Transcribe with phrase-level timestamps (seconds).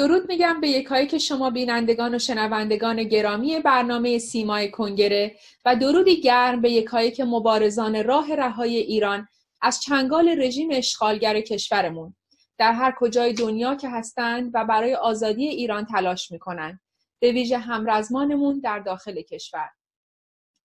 [0.00, 6.20] درود میگم به یکایی که شما بینندگان و شنوندگان گرامی برنامه سیمای کنگره و درودی
[6.20, 9.28] گرم به یکایی که مبارزان راه رهای ایران
[9.62, 12.14] از چنگال رژیم اشغالگر کشورمون.
[12.58, 16.80] در هر کجای دنیا که هستند و برای آزادی ایران تلاش می‌کنند.
[17.18, 19.70] به ویژه همرزمانمون در داخل کشور.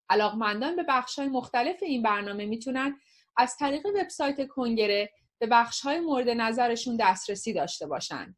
[0.08, 2.96] علاقمندان به بخش‌های مختلف این برنامه می‌تونن
[3.36, 8.36] از طریق وبسایت کنگره به بخش‌های مورد نظرشون دسترسی داشته باشند.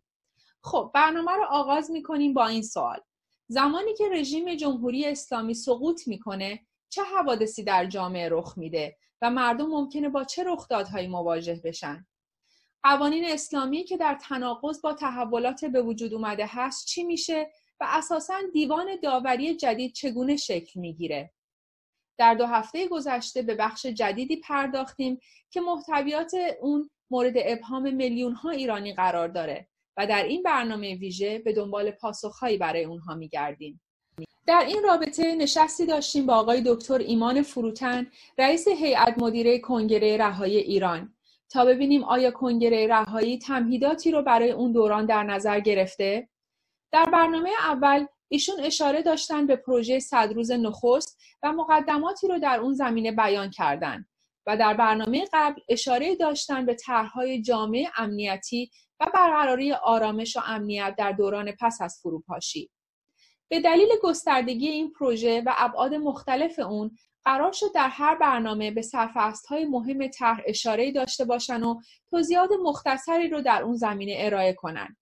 [0.63, 3.01] خب برنامه رو آغاز می‌کنیم با این سوال.
[3.49, 9.67] زمانی که رژیم جمهوری اسلامی سقوط می‌کنه چه حوادثی در جامعه رخ میده و مردم
[9.67, 12.07] ممکنه با چه رخدادهایی مواجه بشن؟
[12.83, 18.35] قوانین اسلامی که در تناقض با تحولات به وجود اومده هست چی میشه و اساسا
[18.53, 21.33] دیوان داوری جدید چگونه شکل می‌گیره
[22.19, 25.19] در دو هفته گذشته به بخش جدیدی پرداختیم
[25.51, 31.39] که محتویات اون مورد ابهام میلیون ها ایرانی قرار داره و در این برنامه ویژه
[31.39, 33.81] به دنبال پاسخهایی برای اونها میگردیم
[34.49, 38.07] در این رابطه نشستی داشتیم با آقای دکتر ایمان فروتن
[38.39, 41.15] رئیس هیئت مدیره کنگره رهایی ایران.
[41.51, 46.29] تا ببینیم آیا کنگره رهایی تمهیداتی رو برای اون دوران در نظر گرفته؟
[46.93, 52.75] در برنامه اول ایشون اشاره داشتن به پروژه صدروز نخست و مقدماتی رو در اون
[52.75, 54.09] زمینه بیان کردند
[54.47, 58.71] و در برنامه قبل اشاره داشتن به طرحهای جامعه امنیتی
[59.01, 62.71] و برقراری آرامش و امنیت در دوران پس از فروپاشی.
[63.49, 66.91] به دلیل گستردگی این پروژه و ابعاد مختلف اون
[67.25, 68.83] قرار شد در هر برنامه به
[69.49, 74.97] های مهم طرح اشاره داشته باشن و توضیحات مختصری رو در اون زمینه ارائه کنن.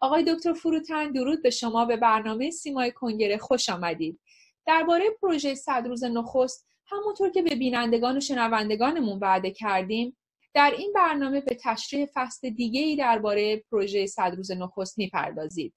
[0.00, 4.20] آقای دکتر فروتن درود به شما به برنامه سیمای کنگره خوش آمدید.
[4.66, 10.16] درباره پروژه صد روز نخست همونطور که به بینندگان و شنوندگانمون وعده کردیم
[10.54, 15.74] در این برنامه به تشریح فصل دیگه ای درباره پروژه صد روز نخست می‌پردازید.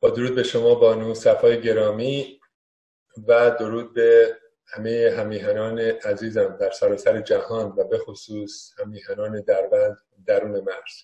[0.00, 2.40] با درود به شما بانو صفای گرامی
[3.28, 9.96] و درود به همه همیهنان عزیزم در سراسر جهان و به خصوص همیهنان دربند
[10.26, 10.94] درون مرز.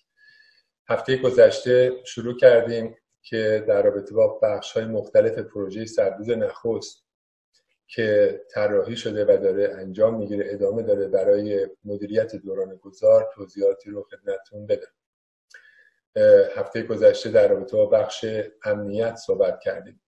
[0.89, 7.07] هفته گذشته شروع کردیم که در رابطه با بخش های مختلف پروژه سربوز نخست
[7.87, 14.03] که طراحی شده و داره انجام می‌گیره ادامه داره برای مدیریت دوران گذار توضیحاتی رو
[14.03, 14.93] خدمتتون بدم.
[16.57, 18.27] هفته گذشته در رابطه با بخش
[18.65, 20.03] امنیت صحبت کردیم.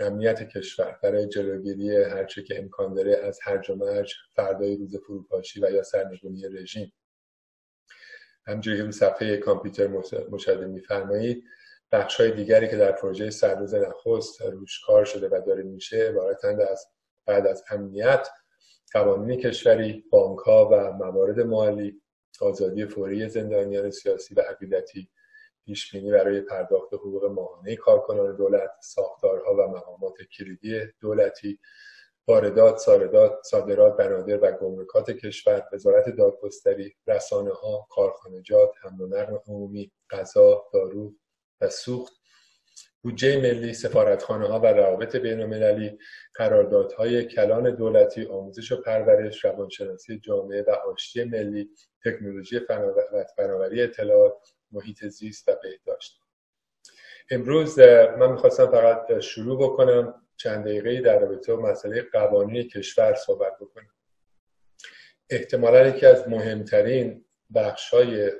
[0.00, 5.60] امنیت کشور برای جلوگیری هرچه که امکان داره از هرج و مرج فردای روز فروپاشی
[5.60, 6.92] و یا سرنگونی رژیم.
[8.46, 9.86] همجوری که صفحه کامپیوتر
[10.30, 11.44] مشاهده میفرمایید
[11.92, 16.60] بخش های دیگری که در پروژه سرروز نخست روش کار شده و داره میشه عبارتند
[16.60, 16.86] از
[17.26, 18.28] بعد از امنیت
[18.92, 22.02] قوانین کشوری بانک ها و موارد مالی
[22.40, 25.08] آزادی فوری زندانیان سیاسی و عقیدتی
[25.64, 31.58] پیش برای پرداخت حقوق ماهانه کارکنان دولت ساختارها و مقامات کلیدی دولتی
[32.28, 39.36] واردات صادرات صادرات بنادر و گمرکات کشور وزارت دادگستری رسانه ها کارخانجات حمل و نقل
[39.46, 41.14] عمومی غذا دارو
[41.60, 42.12] و سوخت
[43.02, 45.98] بودجه ملی سفارتخانه ها و روابط بین المللی
[46.34, 51.70] قراردادهای کلان دولتی آموزش و پرورش روانشناسی جامعه و آشتی ملی
[52.04, 52.60] تکنولوژی
[53.36, 56.20] فناوری اطلاعات محیط زیست و بهداشت.
[57.30, 57.78] امروز
[58.18, 63.90] من می‌خواستم فقط شروع بکنم چند دقیقه در رابطه با مسئله قوانین کشور صحبت بکنم.
[65.30, 67.24] احتمالا یکی از مهمترین
[67.54, 68.32] بخش های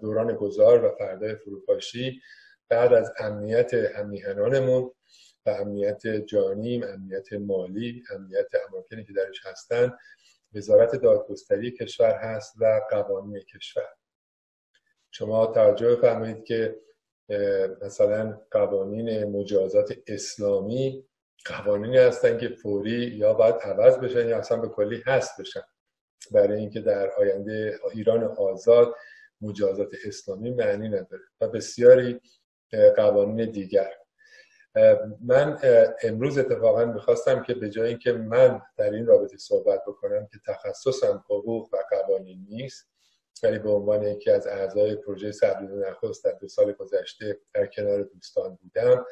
[0.00, 2.20] دوران گذار و فردای فروپاشی
[2.68, 4.90] بعد از امنیت همیهنانمون
[5.46, 9.98] و امنیت جانیم، امنیت مالی، امنیت اماکنی که درش هستن
[10.54, 13.88] وزارت دادگستری کشور هست و قوانین کشور.
[15.18, 16.76] شما توجه بفرمایید که
[17.82, 21.04] مثلا قوانین مجازات اسلامی
[21.44, 25.60] قوانینی هستن که فوری یا باید عوض بشن یا اصلا به کلی هست بشن.
[26.30, 28.94] برای اینکه در آینده ایران آزاد
[29.40, 32.20] مجازات اسلامی معنی نداره و بسیاری
[32.96, 33.92] قوانین دیگر.
[35.24, 35.58] من
[36.02, 41.24] امروز اتفاقا می‌خواستم که به جای اینکه من در این رابطه صحبت بکنم که تخصصم
[41.28, 42.95] حقوق و قوانین نیست
[43.42, 48.02] ولی به عنوان یکی از اعضای پروژه سبزیز نخست در دو سال گذشته در کنار
[48.02, 49.06] دوستان بودم.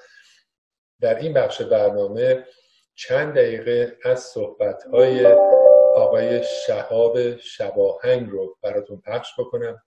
[1.00, 2.46] در این بخش برنامه
[2.94, 5.26] چند دقیقه از صحبتهای
[5.94, 9.82] آقای شهاب شباهنگ رو براتون پخش بکنم.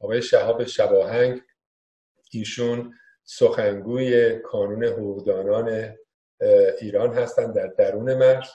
[0.00, 1.42] آقای شهاب شباهنگ
[2.32, 2.94] ایشون
[3.24, 5.96] سخنگوی کانون حقوقدانان
[6.80, 8.48] ایران هستند در درون مرز.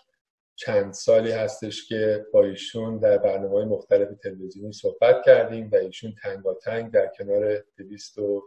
[0.59, 6.15] چند سالی هستش که با ایشون در برنامه مختلف تلویزیونی صحبت کردیم و ایشون
[6.63, 7.63] تنگ در کنار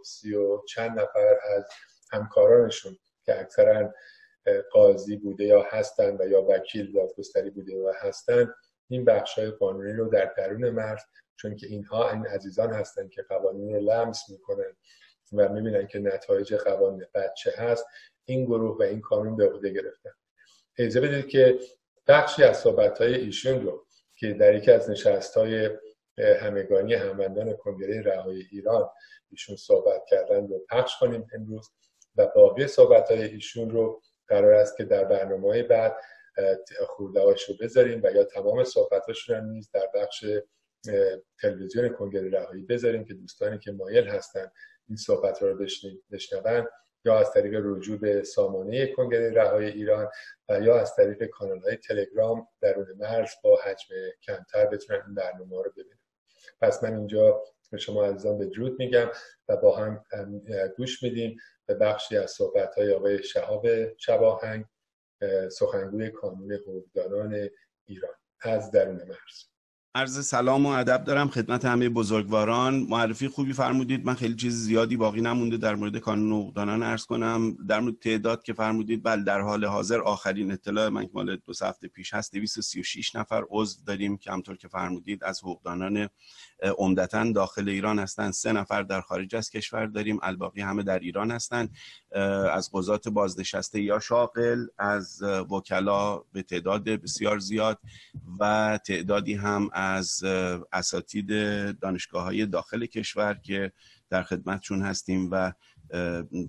[0.05, 1.65] سی و چند نفر از
[2.13, 3.95] همکارانشون که اکثرا
[4.73, 8.55] قاضی بوده یا هستند و یا وکیل دادگستری بوده و هستند
[8.89, 11.01] این بخش های قانونی رو در درون مرز
[11.37, 14.77] چون که اینها این عزیزان هستند که قوانین رو لمس می‌کنن
[15.33, 17.87] و می‌بینن که نتایج قوانین بچه هست
[18.25, 20.11] این گروه و این کانون به عهده گرفتن.
[20.79, 21.59] اجازه بدید که
[22.09, 25.71] بخشی از صحبت های ایشون رو که در یکی از نشست های
[26.41, 28.91] همگانی هموندان کنگره رهایی ایران
[29.31, 31.71] ایشون صحبت کردن رو پخش کنیم امروز
[32.17, 35.97] و باقی صحبت های ایشون رو قرار است که در برنامه بعد
[36.87, 40.25] خورده رو بذاریم و یا تمام صحبتاشون هم نیز در بخش
[41.41, 44.51] تلویزیون کنگره رهایی بذاریم که دوستانی که مایل هستن
[44.89, 45.99] این صحبت رو بشنون.
[47.05, 50.09] یا از طریق رجوع به سامانه کنگره رهایی ایران
[50.49, 55.71] یا از طریق کانال های تلگرام درون مرز با حجم کمتر بتونن این برنامه رو
[55.71, 55.99] ببینن.
[56.61, 59.11] پس من اینجا به شما عزیزان به درود میگم
[59.49, 60.05] و با هم
[60.77, 63.67] گوش میدیم به بخشی از صحبت های آقای شهاب
[63.97, 64.65] شباهنگ
[65.51, 67.49] سخنگوی کانون حقوقدانان
[67.87, 69.52] ایران از درون مرز.
[69.95, 72.75] عرض سلام و ادب دارم خدمت همه بزرگواران.
[72.75, 74.07] معرفی خوبی فرمودید.
[74.07, 75.57] من خیلی چیز زیادی باقی نمونده.
[75.57, 77.57] در مورد کانون حقوقدانان ارز کنم.
[77.69, 81.89] در مورد تعداد که فرمودید بله در حال حاضر آخرین اطلاع من مال دو هفته
[81.89, 82.33] پیش هست.
[82.33, 84.17] 236 نفر عضو داریم.
[84.17, 86.09] که همطور که فرمودید از حقوقدانان
[86.79, 88.33] عمدتا داخل ایران هستند.
[88.33, 90.19] سه نفر در خارج از کشور داریم.
[90.23, 91.71] الباقی همه در ایران هستند.
[92.53, 97.79] از قضات بازنشسته یا شاغل از وکلا به تعداد بسیار زیاد
[98.41, 100.25] و تعدادی هم از
[100.73, 101.29] اساتید
[101.81, 103.73] دانشگاه های داخل کشور که
[104.11, 105.53] در خدمتشون هستیم و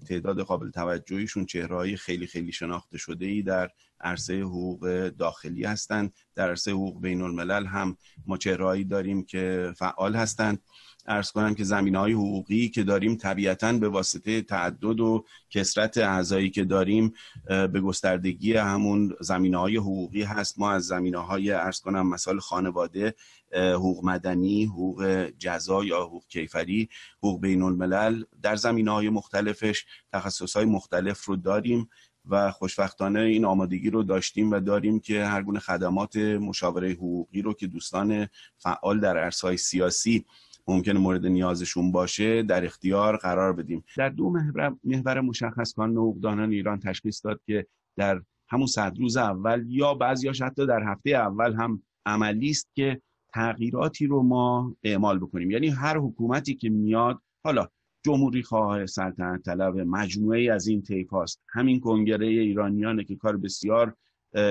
[0.08, 3.70] تعداد قابل توجهیشون چهرهایی خیلی خیلی شناخته شده ای در
[4.02, 10.16] عرصه حقوق داخلی هستند در عرصه حقوق بین الملل هم ما چهرهایی داریم که فعال
[10.16, 10.60] هستند
[11.06, 16.50] ارز کنم که زمین های حقوقی که داریم طبیعتا به واسطه تعدد و کسرت اعضایی
[16.50, 17.14] که داریم
[17.48, 20.60] به گستردگی همون زمین های حقوقی هست.
[20.60, 23.16] ما از زمینه های ارز کنم مثال خانواده
[23.56, 30.56] حقوق مدنی حقوق جزا یا حقوق کیفری حقوق بین الملل در زمین های مختلفش تخصص
[30.56, 31.90] های مختلف رو داریم
[32.30, 37.54] و خوشبختانه این آمادگی رو داشتیم و داریم که هر گونه خدمات مشاوره حقوقی رو
[37.54, 38.28] که دوستان
[38.58, 40.26] فعال در عرصه‌های سیاسی
[40.68, 43.84] ممکنه مورد نیازشون باشه در اختیار قرار بدیم.
[43.98, 47.68] در دو محور, محور مشخص کان حقوقدانان ایران تشخیص داد که
[47.98, 53.02] در همون صد روز اول یا بعضیاش حتی در هفته اول هم عملی است که
[53.34, 55.52] تغییراتی رو ما اعمال بکنیم.
[55.52, 57.68] یعنی هر حکومتی که میاد حالا
[58.06, 61.42] جمهوری خواه سلطنت طلب مجموعه از این تیپ هاست.
[61.50, 63.96] همین کنگره ایرانیانه که کار بسیار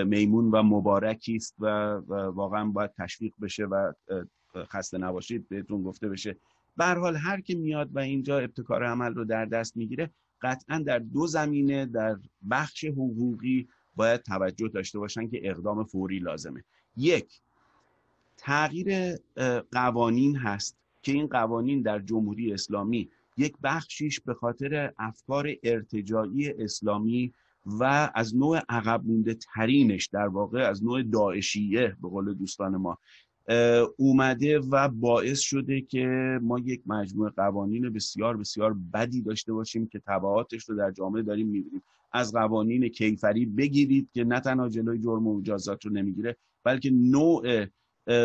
[0.06, 1.66] میمون و مبارکی است و
[2.34, 3.92] واقعا باید تشویق بشه و
[4.56, 6.36] خسته نباشید بهتون گفته بشه.
[6.76, 10.10] به حال هر که میاد و اینجا ابتکار عمل رو در دست می‌گیره
[10.42, 12.16] قطعا در دو زمینه در
[12.50, 16.64] بخش حقوقی باید توجه داشته باشن که اقدام فوری لازمه.
[16.96, 17.40] یک
[18.36, 19.16] تغییر
[19.72, 27.32] قوانین هست که این قوانین در جمهوری اسلامی یک بخشیش به خاطر افکار ارتجاعی اسلامی
[27.66, 32.98] و از نوع عقب مونده ترینش در واقع از نوع داعشیه به قول دوستان ما.
[33.96, 39.98] اومده و باعث شده که ما یک مجموعه قوانین بسیار بسیار بدی داشته باشیم که
[40.06, 41.82] تبعاتش رو در جامعه داریم می‌بینیم.
[42.12, 47.66] از قوانین کیفری بگیرید که نه تنها جلوی جرم و مجازات رو نمی‌گیره بلکه نوع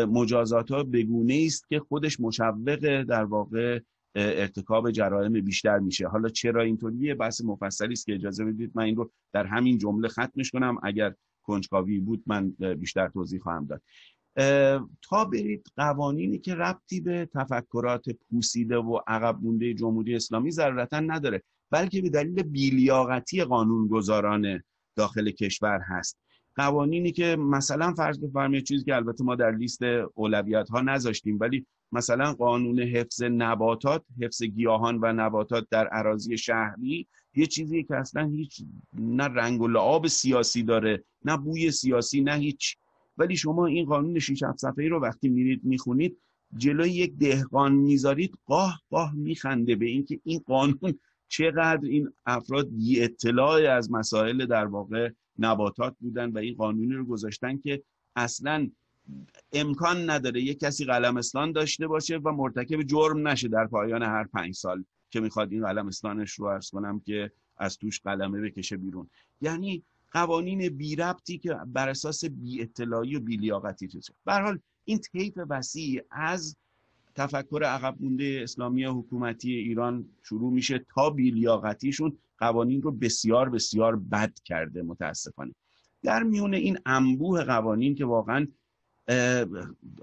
[0.06, 3.80] مجازات ها بگونه است که خودش مشوق در واقع
[4.14, 6.08] ارتکاب جرائم بیشتر میشه.
[6.08, 10.08] حالا چرا اینطوریه؟ بحث مفصلی است که اجازه بدید من این رو در همین جمله
[10.08, 10.76] ختمش کنم.
[10.82, 13.82] اگر کنجکاوی بود من بیشتر توضیح خواهم داد.
[15.02, 21.42] تا برید قوانینی که ربطی به تفکرات پوسیده و عقب مونده جمهوری اسلامی ضرورتا نداره
[21.70, 24.62] بلکه به دلیل بیلیاقتی قانونگذاران
[24.96, 26.18] داخل کشور هست.
[26.56, 29.82] قوانینی که مثلا فرض بفرمایید چیزی که البته ما در لیست
[30.14, 37.08] اولویت ها نذاشتیم ولی مثلا قانون حفظ نباتات حفظ گیاهان و نباتات در اراضی شهری
[37.34, 42.34] یه چیزی که اصلا هیچ نه رنگ و لعاب سیاسی داره نه بوی سیاسی نه
[42.34, 42.76] هیچ
[43.18, 46.16] ولی شما این قانون 6 7 صفحه‌ای رو وقتی میرید می‌خونید
[46.56, 50.98] جلوی یک دهقان می‌ذارید قاه قاه میخنده به اینکه این قانون
[51.28, 57.04] چقدر این افراد بی اطلاع از مسائل در واقع نباتات بودن و این قانونی رو
[57.04, 57.82] گذاشتن که
[58.16, 58.70] اصلا
[59.52, 64.24] امکان نداره یک کسی قلم اسلام داشته باشه و مرتکب جرم نشه در پایان هر
[64.24, 65.90] پنج سال که می‌خواد این قلم
[66.38, 69.10] رو ارز کنم که از توش قلمه بکشه بیرون.
[69.40, 74.98] یعنی قوانین بی ربطی که بر اساس بی اطلاعی و بی لیاقتی چیزه حال این
[74.98, 76.56] طیف وسیع از
[77.14, 84.32] تفکر عقب مونده اسلامی حکومتی ایران شروع میشه تا بیلیاقتیشون قوانین رو بسیار بسیار بد
[84.44, 85.54] کرده متاسفانه.
[86.02, 88.46] در میون این انبوه قوانین که واقعا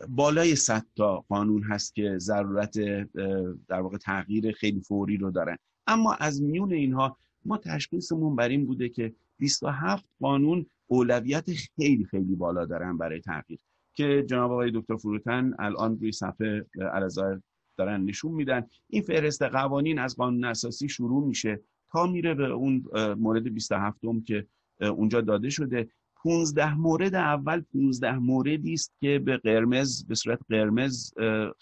[0.09, 2.79] بالای صد تا قانون هست که ضرورت
[3.67, 5.57] در واقع تغییر خیلی فوری رو دارن.
[5.87, 12.35] اما از میون اینها ما تشخیصمون بر این بوده که 27 قانون اولویت خیلی خیلی
[12.35, 13.59] بالا دارن برای تغییر
[13.93, 17.41] که جناب آقای دکتر فروتن الان روی صفحه الازار
[17.77, 18.67] دارن نشون میدن.
[18.87, 21.59] این فهرست قوانین از قانون اساسی شروع میشه
[21.91, 22.83] تا میره به اون
[23.17, 24.47] مورد 27 م که
[24.81, 25.89] اونجا داده شده.
[26.15, 31.13] 15 مورد اول 15 موردی است که به قرمز به صورت قرمز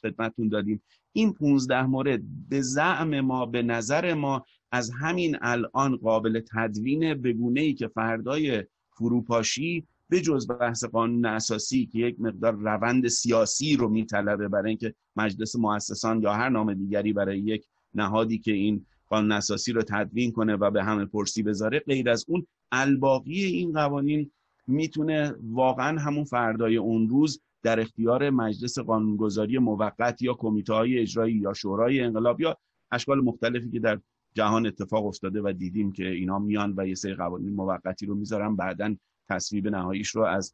[0.02, 0.84] خدمتتون دادیم.
[1.14, 7.36] این 15 مورد به زعم ما به نظر ما از همین الان قابل تدوین به
[7.56, 13.90] ای که فردای فروپاشی به جز بحث قانون اساسی که یک مقدار روند سیاسی رو
[13.90, 19.32] میطلبه برای اینکه مجلس مؤسسان یا هر نام دیگری برای یک نهادی که این قانون
[19.32, 24.32] اساسی رو تدوین کنه و به همه پرسی بذاره غیر از اون الباقی این قوانین
[24.68, 31.36] می‌تونه واقعا همون فردای اون روز در اختیار مجلس قانونگذاری موقت یا کمیته های اجرایی
[31.36, 32.58] یا شورای انقلاب یا
[32.92, 34.00] اشکال مختلفی که در
[34.34, 38.56] جهان اتفاق افتاده و دیدیم که اینا میان و یه سری قوانین موقتی رو می‌ذارن.
[38.56, 38.96] بعدا
[39.30, 40.54] تصویب نهاییش رو از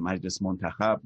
[0.00, 1.00] مجلس منتخب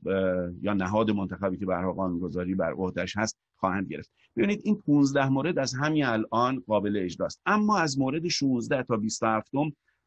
[0.63, 4.11] یا نهاد منتخبی که برای قانونگذاری بر عهدهش هست خواهند گرفت.
[4.37, 7.41] ببینید این 15 مورد از همین الان قابل اجراست.
[7.47, 9.51] اما از مورد 16 تا 27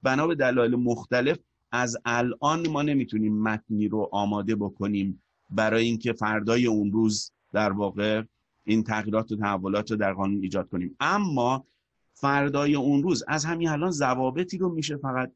[0.03, 1.39] بنا به دلایل مختلف
[1.71, 8.23] از الان ما نمی‌تونیم متنی رو آماده بکنیم برای اینکه فردای اون روز در واقع
[8.63, 10.95] این تغییرات و تحولات رو در قانون ایجاد کنیم.
[10.99, 11.65] اما
[12.13, 13.23] فردای اون روز.
[13.27, 15.31] از همین الان ضوابطی رو میشه فقط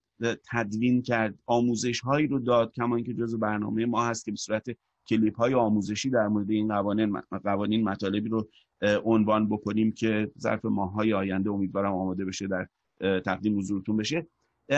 [0.51, 4.65] تدوین کرد آموزش هایی رو داد کما اینکه جزو برنامه ما هست که به صورت
[5.09, 8.49] کلیپ های آموزشی در مورد این قوانین قوانین مطالبی رو
[9.03, 12.67] عنوان بکنیم که ظرف ماه های آینده امیدوارم آماده بشه در
[13.19, 14.27] تقدیم حضورتون بشه.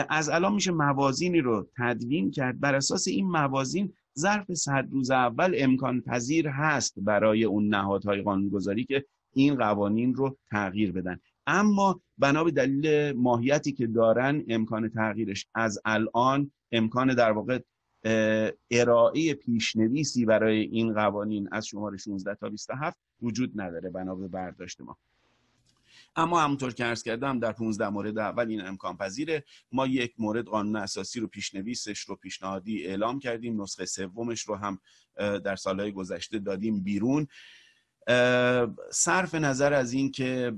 [0.08, 2.60] از الان میشه موازینی رو تدوین کرد.
[2.60, 8.84] بر اساس این موازین ظرف صد روز اول امکان پذیر هست برای اون نهادهای قانونگذاری
[8.84, 9.04] که
[9.34, 11.20] این قوانین رو تغییر بدن.
[11.50, 17.58] اما بنا به دلیل ماهیتی که دارن امکان تغییرش از الان امکان در واقع
[18.70, 24.80] ارائه پیشنویسی برای این قوانین از شماره 16 تا 27 وجود نداره بنا به برداشت
[24.80, 24.98] ما.
[26.16, 29.44] اما همونطور که عرض کردم در 15 مورد اول این امکان پذیره.
[29.72, 33.62] ما یک مورد قانون اساسی رو پیشنویسش رو پیشنهادی اعلام کردیم.
[33.62, 34.78] نسخه سومش رو هم
[35.16, 37.26] در سالهای گذشته دادیم بیرون.
[38.92, 40.52] صرف نظر از اینکه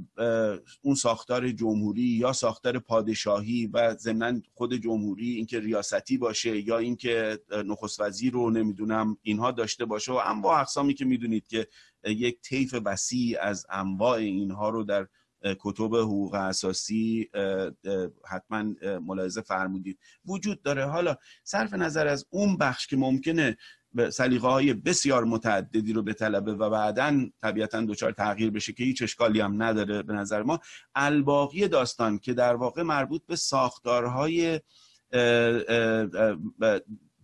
[0.83, 7.39] اون ساختار جمهوری یا ساختار پادشاهی و ضمن خود جمهوری اینکه ریاستی باشه یا اینکه
[7.67, 11.67] نخست وزیر رو نمی‌دونم اینها داشته باشه و انواع اقسامی که می‌دونید که
[12.05, 15.07] یک طیف وسیع از انواع اینها رو در
[15.61, 17.31] کتب حقوق اساسی
[18.29, 19.99] حتما ملاحظه فرمودید.
[20.25, 20.85] وجود داره.
[20.85, 23.57] حالا صرف نظر از اون بخش که ممکنه
[24.11, 29.03] سلیقه های بسیار متعددی رو به طلبه و بعدا طبیعتا دچار تغییر بشه که هیچ
[29.03, 30.61] اشکالی هم نداره به نظر ما.
[30.95, 34.61] الباقی داستان که در واقع مربوط به ساختارهای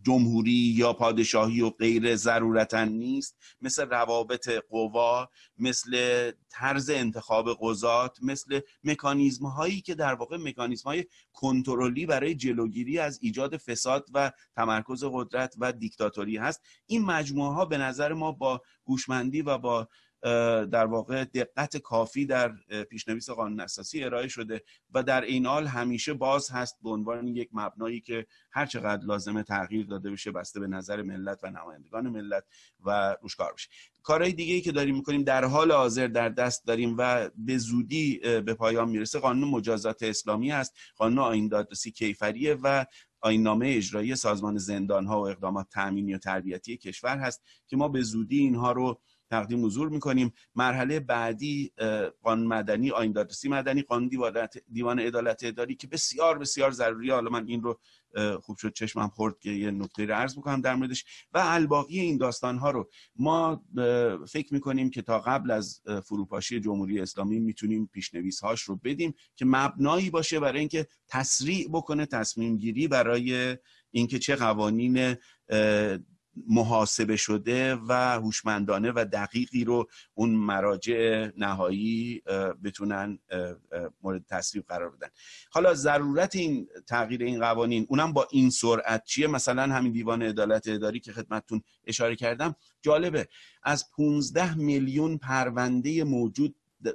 [0.08, 3.36] جمهوری یا پادشاهی و غیر ضرورتا نیست.
[3.60, 5.92] مثل روابط قوا مثل
[6.48, 13.18] طرز انتخاب قضات مثل مکانیزم هایی که در واقع مکانیزم های کنترلی برای جلوگیری از
[13.22, 16.62] ایجاد فساد و تمرکز قدرت و دیکتاتوری هست.
[16.86, 19.88] این مجموعه ها به نظر ما با هوشمندی و با
[20.72, 22.52] در واقع دقت کافی در
[22.90, 24.62] پیشنویس قانون اساسی ارائه شده
[24.94, 29.42] و در این حال همیشه باز هست به عنوان یک مبنایی که هر چقدر لازمه
[29.42, 32.44] تغییر داده بشه بسته به نظر ملت و نمایندگان ملت
[32.84, 33.68] و روش کار بشه.
[34.02, 38.18] کارهای دیگه ای که داریم می‌کنیم در حال حاضر در دست داریم و به زودی
[38.18, 40.74] به پایان می‌رسه قانون مجازات اسلامی است.
[40.96, 42.84] قانون آیین دادرسی کیفریه و
[43.24, 48.02] نامه اجرایی سازمان زندان ها و اقدامات تأمینی و تربیتی کشور هست که ما به
[48.02, 50.32] زودی اینها رو تقدیم حضور می‌کنیم.
[50.54, 51.72] مرحله بعدی
[52.22, 54.10] قانون مدنی آین دادرسی مدنی قانون
[54.72, 57.80] دیوان عدالت اداری که بسیار بسیار ضروری حالا من این رو
[58.40, 61.04] خوب شد چشمم خورد که یه نکته رو عرض می‌کنم در موردش.
[61.32, 63.64] و الباقی این داستان ها رو ما
[64.28, 69.44] فکر می‌کنیم که تا قبل از فروپاشی جمهوری اسلامی می‌تونیم پیشنویس هاش رو بدیم که
[69.44, 73.56] مبنایی باشه برای اینکه تسریع بکنه تصمیم گیری برای
[73.90, 75.16] اینکه چه قوانین
[76.48, 82.22] محاسبه شده و هوشمندانه و دقیقی رو اون مراجع نهایی
[82.64, 83.18] بتونن
[84.02, 85.08] مورد تصویب قرار بدن.
[85.50, 90.68] حالا ضرورت این تغییر این قوانین اونم با این سرعت چیه؟ مثلا همین دیوان عدالت
[90.68, 92.54] اداری که خدمتتون اشاره کردم.
[92.82, 93.28] جالبه
[93.62, 96.54] از 15 میلیون پرونده موجود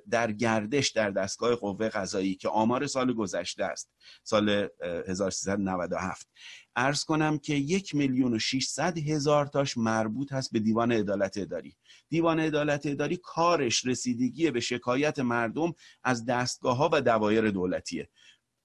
[0.10, 3.92] در گردش در دستگاه قوه قضایی که آمار سال گذشته است
[4.24, 4.70] سال
[5.08, 6.28] 1397
[6.76, 11.76] ارز کنم که یک میلیون و 600 هزار تاش مربوط هست به دیوان عدالت اداری.
[12.10, 15.74] دیوان عدالت اداری کارش رسیدگی به شکایت مردم
[16.04, 18.10] از دستگاه ها و دوایر دولتیه.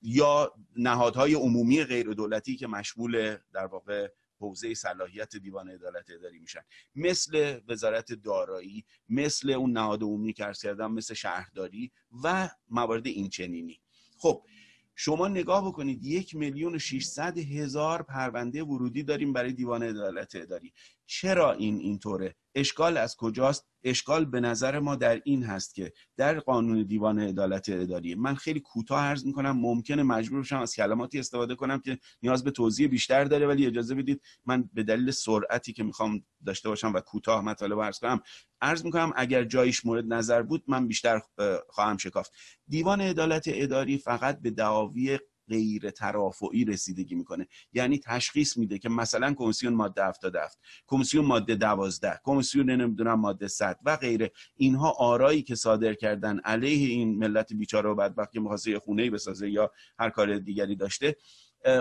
[0.02, 4.08] یا نهادهای عمومی غیر دولتی که مشمول در واقع
[4.40, 6.60] حوزه صلاحیت دیوان عدالت اداری میشن.
[6.94, 11.92] مثل وزارت دارایی مثل اون نهاد عمومی که کردم مثل شهرداری
[12.24, 13.80] و موارد اینچنینی.
[14.18, 14.42] خب
[15.00, 20.72] شما نگاه بکنید یک میلیون و 600 هزار پرونده ورودی داریم برای دیوان عدالت اداری.
[21.06, 26.40] چرا این اینطوره؟ اشکال از کجاست؟ اشکال به نظر ما در این هست که در
[26.40, 31.54] قانون دیوان عدالت اداری من خیلی کوتاه عرض می‌کنم ممکنه مجبور بشم از کلماتی استفاده
[31.54, 35.82] کنم که نیاز به توضیح بیشتر داره ولی اجازه بدید من به دلیل سرعتی که
[35.82, 38.20] می‌خوام داشته باشم و کوتاه مطالب عرض کنم
[38.60, 41.20] عرض می‌کنم اگر جایش مورد نظر بود من بیشتر
[41.68, 42.32] خواهم شکافت.
[42.68, 45.18] دیوان عدالت اداری فقط به دعاوی
[45.48, 47.46] غیر ترافعی رسیدگی می‌کنه.
[47.72, 53.78] یعنی تشخیص میده که مثلا کمیسیون ماده 77 کمیسیون ماده 12 کمیسیون نمی‌دونم ماده 100
[53.84, 54.32] و غیره.
[54.56, 59.50] اینها آرایی که صادر کردن علیه این ملت بیچاره و بدبخت که می‌خواسته خونه بسازه
[59.50, 61.16] یا هر کار دیگری داشته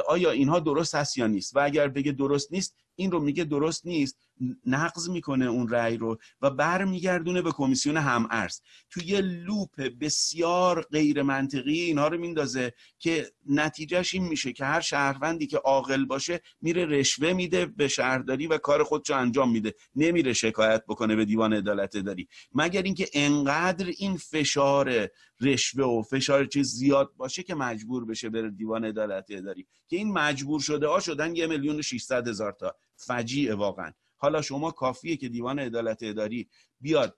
[0.08, 3.86] آیا اینها درست هست یا نیست؟ و اگر بگه درست نیست این رو میگه درست
[3.86, 4.27] نیست.
[4.65, 10.82] نقض می‌کنه اون رأی رو و برمیگردونه به کمیسیون هم ارز تو یه لوپ بسیار
[10.91, 16.41] غیر منطقی اینها رو میندازه که نتیجهش این میشه که هر شهروندی که عاقل باشه
[16.62, 19.73] میره رشوه میده به شهرداری و کار خودشو انجام میده.
[19.95, 25.08] نمیره شکایت بکنه به دیوان عدالت داری مگر اینکه انقدر این فشار
[25.41, 29.67] رشوه و فشار چیز زیاد باشه که مجبور بشه بره دیوان عدالت اداری.
[29.88, 32.76] که این مجبور شده ها شدن یه میلیون و 600 هزار تا.
[32.95, 33.91] فجیعه واقعا.
[34.18, 36.50] حالا شما کافیه که دیوان عدالت اداری
[36.82, 37.18] بیاد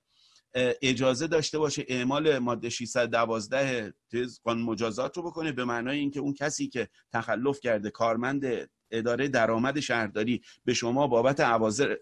[0.81, 6.33] اجازه داشته باشه اعمال ماده 612 تز قانون مجازات رو بکنه به معنای اینکه اون
[6.33, 11.39] کسی که تخلف کرده کارمند اداره درآمد شهرداری به شما بابت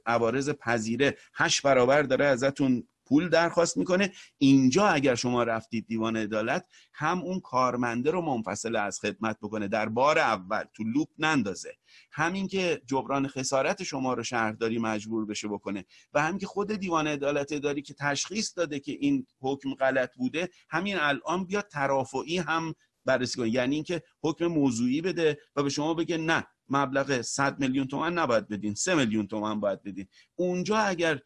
[0.06, 4.12] عوارض پذیره هشت برابر داره ازتون پول درخواست می‌کنه.
[4.38, 9.68] اینجا اگر شما رفتید دیوان عدالت هم اون کارمنده رو منفصل از خدمت بکنه.
[9.68, 11.74] در بار اول تو لوپ نندازه.
[12.12, 17.08] همین که جبران خسارت شما رو شهرداری مجبور بشه بکنه و همین که خود دیوان
[17.08, 22.74] عدالت داری که تشخیص داده که این حکم غلط بوده همین الان بیاد ترافعی هم
[23.06, 23.50] بررسی کنه.
[23.50, 28.48] یعنی اینکه حکم موضوعی بده و به شما بگه نه مبلغ 100 میلیون تومن نباید
[28.48, 30.08] بدین 3 میلیون تومن باید بدین.
[30.36, 31.20] اونجا اگر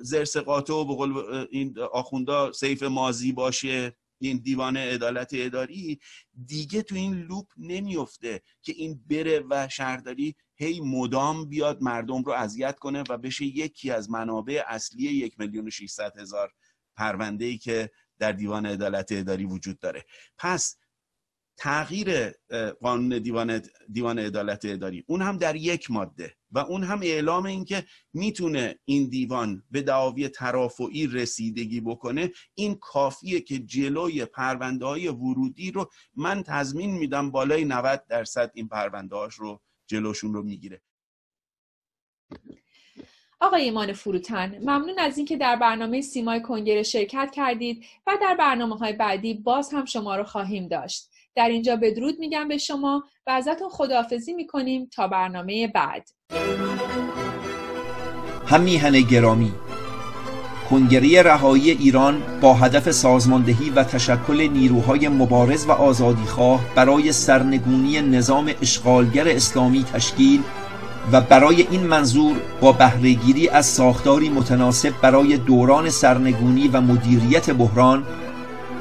[0.00, 6.00] زرس قاطع و بقول این آخوندا سیف مازی باشه این دیوان عدالت اداری.
[6.46, 12.32] دیگه تو این لوپ نمیفته که این بره و شهرداری هی مدام بیاد مردم رو
[12.32, 16.52] اذیت کنه و بشه یکی از منابع اصلی یک میلیون و هزار
[16.96, 20.04] پرونده ای که در دیوان عدالت اداری وجود داره.
[20.38, 20.76] پس
[21.56, 22.30] تغییر
[22.80, 26.36] قانون دیوان, دیوان عدالت اداری اون هم در یک ماده.
[26.52, 32.74] و اون هم اعلام این که می‌تونه این دیوان به دعاوی ترافعی رسیدگی بکنه این
[32.74, 39.16] کافیه که جلوی پرونده های ورودی رو من تضمین میدم بالای 90 درصد این پرونده
[39.16, 40.82] هاش رو جلوشون رو می‌گیره.
[43.40, 48.76] آقای ایمان فروتن ممنون از اینکه در برنامه سیمای کنگره شرکت کردید و در برنامه
[48.76, 51.11] های بعدی باز هم شما رو خواهیم داشت.
[51.34, 56.08] در اینجا بدرود میگم به شما و ازتون خداحافظی می‌کنیم تا برنامه بعد.
[58.46, 59.52] هم میهن گرامی
[60.70, 68.50] کنگره رهایی ایران با هدف سازماندهی و تشکل نیروهای مبارز و آزادیخواه برای سرنگونی نظام
[68.62, 70.42] اشغالگر اسلامی تشکیل
[71.12, 78.06] و برای این منظور با بهرهگیری از ساختاری متناسب برای دوران سرنگونی و مدیریت بحران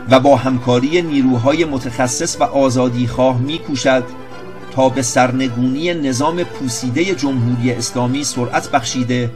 [0.10, 4.04] و با همکاری نیروهای متخصص و آزادیخواه میکوشد
[4.72, 9.32] تا به سرنگونی نظام پوسیده جمهوری اسلامی سرعت بخشیده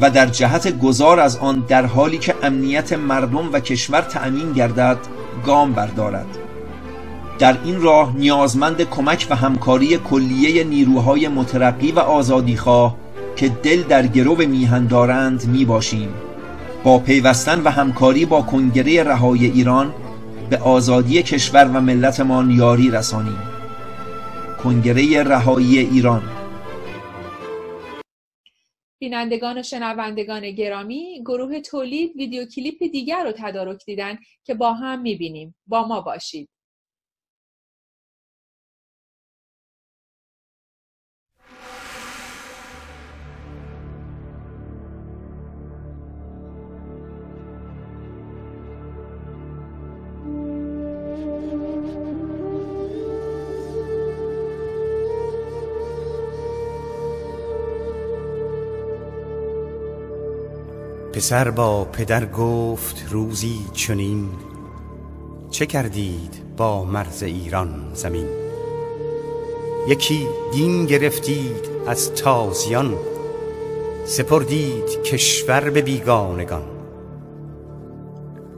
[0.00, 4.98] و در جهت گذار از آن در حالی که امنیت مردم و کشور تأمین گردد
[5.46, 6.26] گام بردارد.
[7.38, 12.96] در این راه نیازمند کمک و همکاری کلیه نیروهای مترقی و آزادیخواه
[13.36, 16.08] که دل در گرو میهن دارند می باشیم
[16.84, 19.94] با پیوستن و همکاری با کنگره رهای ایران
[20.50, 23.38] به آزادی کشور و ملتمان یاری رسانیم.
[24.64, 26.22] کنگره رهایی ایران.
[29.00, 35.00] بینندگان و شنوندگان گرامی گروه تولید ویدیو کلیپ دیگر رو تدارک دیدن که با هم
[35.02, 35.54] می‌بینیم.
[35.66, 36.48] با ما باشید.
[61.18, 64.28] پسر با پدر گفت روزی چنین
[65.50, 68.26] چه کردید با مرز ایران زمین؟
[69.88, 72.94] یکی دین گرفتید از تازیان
[74.04, 76.64] سپردید کشور به بیگانگان.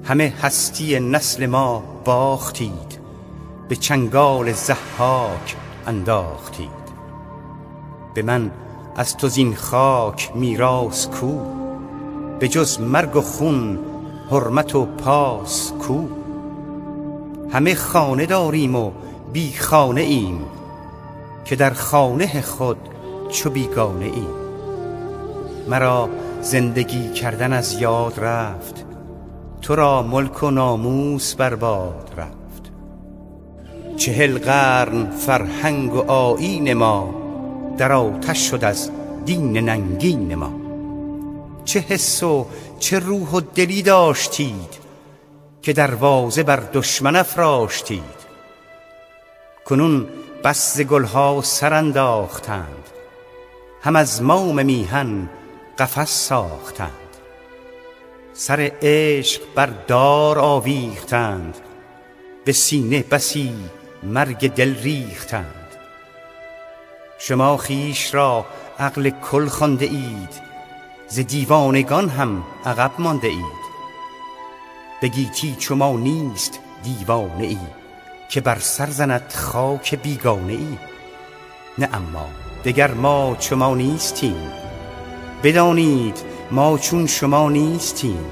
[0.04, 3.00] همه هستی نسل ما باختید
[3.68, 6.80] به چنگال زحاک انداختید.
[8.14, 8.50] به من
[8.96, 11.59] از تو زین خاک میراث کو؟
[12.40, 13.78] به جز مرگ و خون
[14.30, 16.02] حرمت و پاس کو.
[17.50, 18.90] همه خانه داریم و
[19.32, 20.40] بی خانه ایم
[21.44, 22.76] که در خانه خود
[23.28, 24.40] چو بیگانه ایم.
[25.68, 26.08] مرا
[26.40, 28.84] زندگی کردن از یاد رفت
[29.62, 32.72] تو را ملک و ناموس برباد رفت.
[33.96, 37.14] چهل قرن فرهنگ و آیین ما
[37.78, 38.90] در آتش شد از
[39.24, 40.59] دین ننگین ما.
[41.70, 42.46] چه حس و
[42.78, 44.78] چه روح و دلی داشتید
[45.62, 48.20] که دروازه بر دشمن افراشتید؟
[49.64, 50.08] کنون
[50.44, 52.88] بس گلها سر انداختند
[53.82, 55.30] هم از موم میهن
[55.78, 56.90] قفس ساختند.
[58.32, 61.58] سر عشق بر دار آویختند
[62.44, 63.54] به سینه بسی
[64.02, 65.76] مرگ دل ریختند.
[67.18, 68.46] شما خیش را
[68.78, 70.49] عقل کل خانده اید
[71.12, 73.60] ز دیوانگان هم عقب مانده اید.
[75.02, 77.58] بگیتی چو نیست دیوانه ای
[78.28, 80.78] که بر سر زند خاک بیگانه ای.
[81.78, 82.26] نه اما
[82.64, 84.50] دگر ما چو ما نیستیم.
[85.42, 86.18] بدانید
[86.50, 88.24] ما چون شما نیستیم.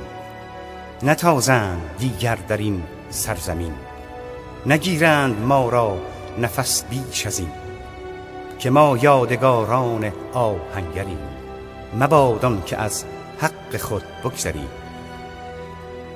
[1.02, 3.74] نتازند دیگر در این سرزمین.
[4.66, 5.98] نگیرند ما را
[6.38, 7.52] نفس بیش از این
[8.58, 11.37] که ما یادگاران آهنگریم.
[11.94, 13.04] مبادان که از
[13.38, 14.88] حق خود بگذرید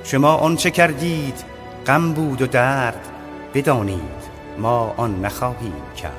[0.03, 1.43] شما آنچه کردید
[1.87, 3.09] غم بود و درد
[3.53, 4.23] بدانید
[4.57, 6.11] ما آن نخواهیم کرد.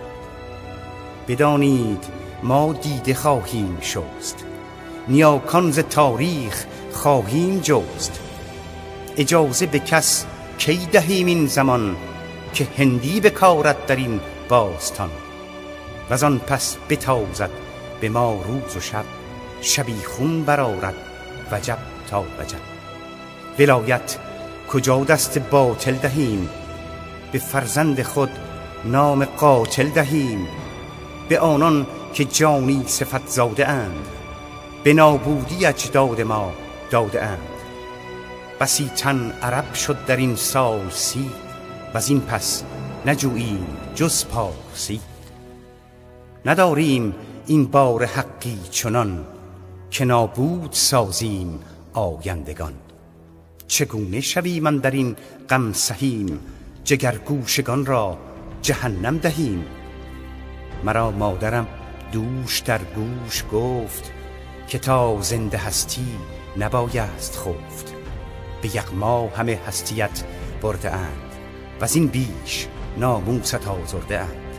[1.29, 2.05] بدانید
[2.43, 4.45] ما دیده خواهیم شست
[5.09, 8.21] نیاکان ز تاریخ خواهیم جست.
[9.17, 10.27] اجازه به کس
[10.59, 11.97] کی دهیم این زمان
[12.53, 15.11] که هندی بکارد در این باستان؟
[16.11, 17.51] و آن پس بتازد
[18.01, 19.05] به ما روز و شب.
[19.65, 20.95] شبیخون برارد
[21.53, 21.79] وجب
[22.11, 22.61] تا وجب.
[23.59, 24.19] ولایت
[24.69, 26.49] کجا دست باطل دهیم؟
[27.33, 28.31] به فرزند خود
[28.85, 30.47] نام قاتل دهیم؟
[31.29, 34.07] به آنان که جانی صفت زاده اند
[34.85, 36.53] به نابودی اجداد ما
[36.91, 37.39] داده اند.
[38.61, 41.31] بسی تن عرب شد در این سال سی
[41.95, 42.65] و از این پس
[43.07, 45.01] نجوییم جز پارسی
[46.47, 47.15] نداریم
[47.47, 49.27] این بار حقی چنان
[49.95, 51.61] که نابود سازیم
[51.93, 52.73] آیندگان.
[53.67, 55.17] چگونه شوی من در این
[55.51, 56.41] غم سهیم؟
[56.85, 58.19] جگرگوشگان را
[58.63, 59.65] جهنم دهیم؟
[60.85, 61.67] مرا مادرم
[62.13, 64.13] دوش در گوش گفت
[64.69, 66.07] که تا زنده هستی
[66.57, 67.95] نبایست خفت.
[68.63, 70.25] به یغما همه هستیت
[70.63, 71.33] برده اند
[71.81, 72.67] و از این بیش
[72.99, 74.55] ناموست آزرده اند.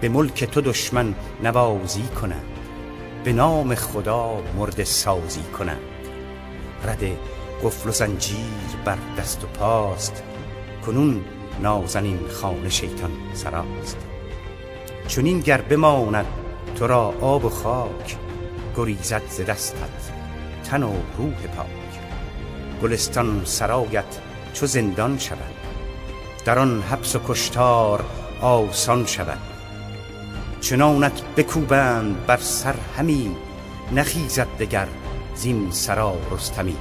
[0.00, 2.57] به ملک تو دشمن نوازی کنند.
[3.24, 5.80] به نام خدا مرد سازی کنند.
[6.84, 7.04] رد
[7.64, 10.22] قفل و زنجیر بر دست و پاست.
[10.86, 11.24] کنون
[11.62, 13.96] نازنین خانه شیطان سراست.
[15.08, 16.26] چون این گر بماند
[16.76, 18.16] تو را آب و خاک
[18.76, 20.12] گریزد ز دستت
[20.64, 21.66] تن و روح پاک.
[22.82, 24.18] گلستان سرایت
[24.52, 25.54] چو زندان شود
[26.44, 28.04] در آن حبس و کشتار
[28.40, 29.57] آسان شود.
[30.60, 33.36] چنانت بکوبند بر سر همی
[33.92, 34.88] نخیزد دگر
[35.34, 36.76] زین سرا رستمی.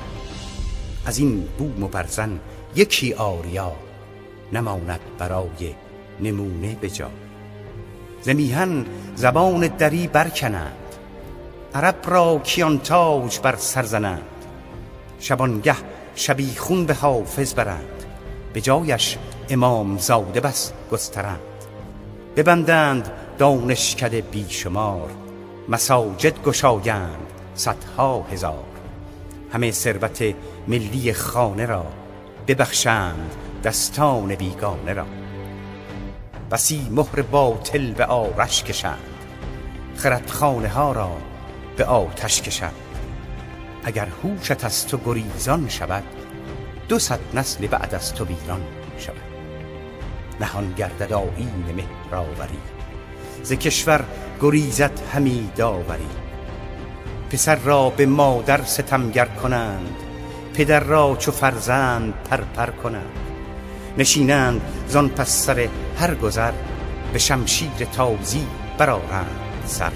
[1.05, 2.39] از این بوم و برزن
[2.75, 3.71] یکی آریا
[4.53, 5.75] نماند برای
[6.19, 7.09] نمونه بجا
[8.21, 8.85] زمیهن
[9.15, 10.73] زبان دری برکنند
[11.75, 14.21] عرب را کیان تاج بر سر زنند.
[15.19, 15.75] شبانگه
[16.15, 18.03] شبیخون به حافظ برند
[18.53, 19.17] به جایش
[19.49, 21.39] امام زاده بس گسترند.
[22.35, 25.09] ببندند دانشکده بیشمار
[25.69, 28.63] مساجد گشایند صدها هزار.
[29.53, 30.35] همه ثروت
[30.67, 31.85] ملی خانه را
[32.47, 35.05] ببخشند دستان بیگانه را.
[36.51, 38.99] بسی مهر باطل به آرش کشند
[39.95, 41.11] خردخانه ها را
[41.77, 42.73] به آتش کشند.
[43.83, 46.03] اگر هوشت از تو گریزان شود
[46.89, 48.63] دو صد نسل بعد از تو ویران
[48.97, 49.15] شود.
[50.39, 52.76] نهان گردد آیین مهرآوری
[53.47, 54.03] ز کشور
[54.41, 56.07] گریزت همی داوری.
[57.31, 59.95] پسر را به مادر ستمگر کنند
[60.53, 63.17] پدر را چو فرزند پرپر کنند.
[63.97, 65.67] نشینند زان پس سر
[65.99, 66.51] هر گذر
[67.13, 69.91] به شمشیر تازی برارند سر.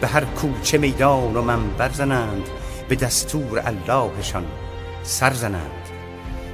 [0.00, 2.48] به هر کوچه میدان و منبر زنند
[2.88, 4.44] به دستور اللهشان
[5.02, 5.88] سر زنند.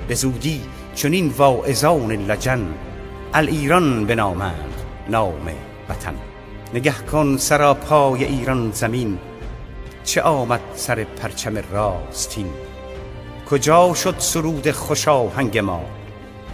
[0.08, 0.60] به زودی
[0.94, 2.74] چنین واعظان لجن
[3.34, 4.74] ایران بنامند
[5.08, 6.14] نام وطن
[6.74, 9.18] نگه کن سرا پای ایران زمین.
[10.04, 12.50] چه آمد سر پرچم راستین؟
[13.50, 15.80] کجا شد سرود خوشاهنگ ما؟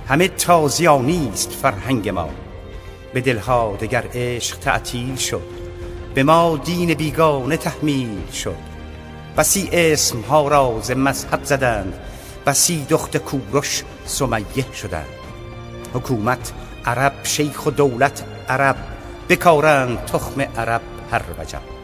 [0.09, 2.29] همه تازیانی است فرهنگ ما.
[3.15, 5.43] به دلها دگر عشق تعطیل شد.
[6.15, 8.57] به ما دین بیگانه تحمیل شد.
[9.37, 11.95] بسی اسم ها را ز مذهب زدند.
[12.47, 15.09] بسی دخت کوروش سمیه شدند.
[15.95, 16.53] حکومت
[16.85, 18.94] عرب شیخ و دولت عرب.
[19.29, 21.75] بکارند تخم عرب هر وجب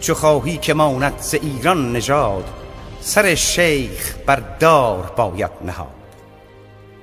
[0.00, 2.44] چو خواهی که ماند ز ایران نژاد
[3.00, 5.88] سر شیخ بر دار باید نهاد.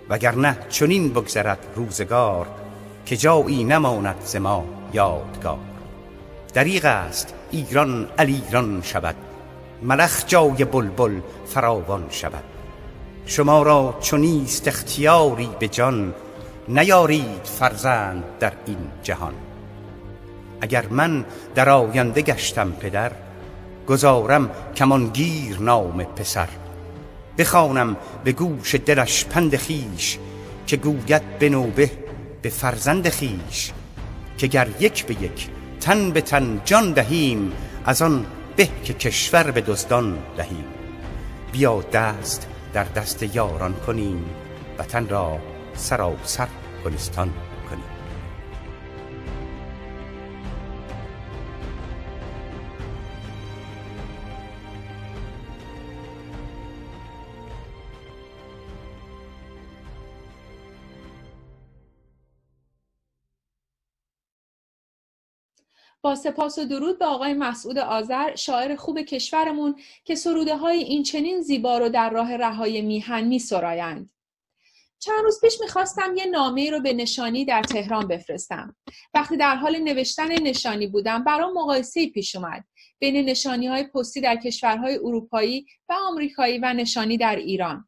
[0.09, 2.47] وگرنه چنین بگذرد روزگار
[3.05, 5.57] که جایی نماند ز ما یادگار.
[6.53, 9.15] دریغ است ایران علیران شود
[9.81, 12.43] ملخ جای بلبل فراوان شود.
[13.25, 16.13] شما را چونیست اختیاری به جان
[16.67, 19.33] نیارید فرزند در این جهان.
[20.65, 21.25] اگر من
[21.55, 23.11] در آینده گشتم پدر
[23.87, 26.47] گذارم کمانگیر نام پسر.
[27.37, 30.17] بخوانم به گوش دلش پند خیش
[30.67, 31.91] که گوید به نوبه
[32.41, 33.71] به فرزند خیش
[34.37, 35.49] که گر یک به یک
[35.81, 37.51] تن به تن جان دهیم
[37.85, 38.25] از آن
[38.55, 40.65] به که کشور به دزدان دهیم.
[41.51, 44.25] بیا دست در دست یاران کنیم
[44.79, 45.39] وطن را
[45.75, 46.47] سراسر
[46.85, 47.29] گلستان.
[66.15, 71.41] سپاس و درود به آقای مسعود آذر شاعر خوب کشورمون که سروده های این چنین
[71.41, 74.09] زیبا رو در راه رهای میهن می سرایند.
[74.99, 78.75] چند روز پیش می‌خواستم یه نامه رو به نشانی در تهران بفرستم.
[79.13, 82.63] وقتی در حال نوشتن نشانی بودم برام مقایسه پیش اومد
[82.99, 87.87] بین نشانی های پستی در کشورهای اروپایی و آمریکایی و نشانی در ایران.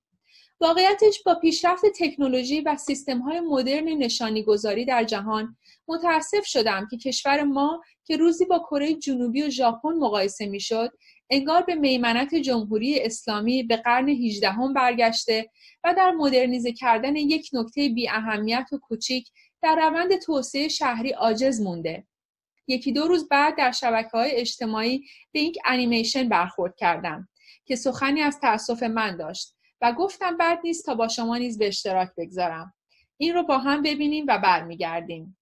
[0.61, 6.97] واقعیتش با پیشرفت تکنولوژی و سیستم های مدرن نشانی گذاری در جهان متاسف شدم که
[6.97, 10.91] کشور ما که روزی با کره جنوبی و ژاپن مقایسه می‌شد
[11.29, 15.49] انگار به میمنت جمهوری اسلامی به قرن 18 هم برگشته
[15.83, 19.29] و در مدرنیزه کردن یک نکته بی اهمیت و کوچیک
[19.61, 22.07] در روند توسعه شهری عاجز مونده.
[22.67, 27.27] یکی دو روز بعد در شبکه های اجتماعی به یک انیمیشن برخورد کردم
[27.65, 31.67] که سخنی از تأسف من داشت و گفتم بد نیست تا با شما نیز به
[31.67, 32.73] اشتراک بگذارم.
[33.17, 35.36] این رو با هم ببینیم و برمیگردیم.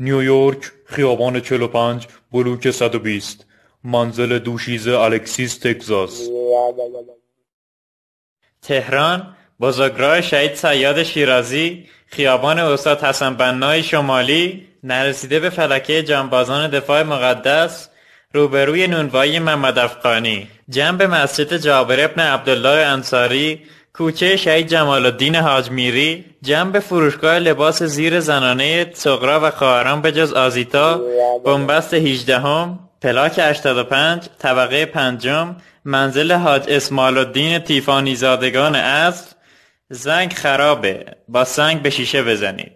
[0.00, 3.46] نیویورک خیابان 45 بلوک 120
[3.84, 6.28] منزل دوشیزه الکسیس تگزاس.
[8.62, 17.02] تهران بزرگراه شهید سیاد شیرازی خیابان استاد حسن بنای شمالی نرسیده به فلکه جانبازان دفاع
[17.02, 17.88] مقدس
[18.34, 20.48] روبروی نونوایی محمد افغانی.
[20.68, 23.60] جنب مسجد جابر ابن عبدالله انصاری
[23.94, 30.12] کوچه شهید جمال الدین حاج میری جنب فروشگاه لباس زیر زنانه سغرا و خواهران به
[30.12, 31.00] جز آزیتا
[31.44, 39.34] بنبست 18 هم پلاک 85 طبقه پنجم منزل حاج اسمال الدین تیفانی زادگان اصل.
[39.90, 42.72] زنگ خرابه با سنگ به شیشه بزنید.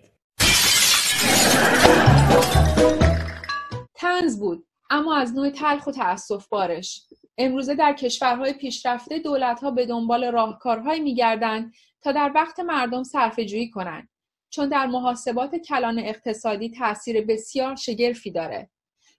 [3.94, 7.02] تنز بود اما از نوع تلخ و تأصف بارش.
[7.38, 14.08] امروزه در کشورهای پیشرفته دولتها به دنبال راهکارهایی میگردند تا در وقت مردم صرفه کنند
[14.50, 18.70] چون در محاسبات کلان اقتصادی تاثیر بسیار شگرفی داره.